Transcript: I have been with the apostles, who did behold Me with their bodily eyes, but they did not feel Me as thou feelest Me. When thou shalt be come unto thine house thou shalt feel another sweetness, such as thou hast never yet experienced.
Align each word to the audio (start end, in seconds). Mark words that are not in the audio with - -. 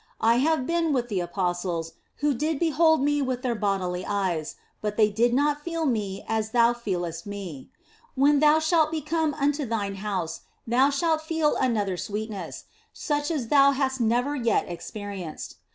I 0.19 0.37
have 0.37 0.65
been 0.65 0.93
with 0.93 1.09
the 1.09 1.19
apostles, 1.19 1.93
who 2.25 2.33
did 2.33 2.57
behold 2.57 3.03
Me 3.03 3.21
with 3.21 3.43
their 3.43 3.53
bodily 3.53 4.03
eyes, 4.03 4.55
but 4.81 4.97
they 4.97 5.11
did 5.11 5.31
not 5.31 5.63
feel 5.63 5.85
Me 5.85 6.25
as 6.27 6.49
thou 6.53 6.73
feelest 6.73 7.27
Me. 7.27 7.69
When 8.15 8.39
thou 8.39 8.57
shalt 8.57 8.89
be 8.89 9.01
come 9.01 9.35
unto 9.35 9.63
thine 9.63 9.97
house 9.97 10.41
thou 10.65 10.89
shalt 10.89 11.21
feel 11.21 11.55
another 11.55 11.97
sweetness, 11.97 12.63
such 12.91 13.29
as 13.29 13.49
thou 13.49 13.73
hast 13.73 14.01
never 14.01 14.35
yet 14.35 14.67
experienced. 14.67 15.57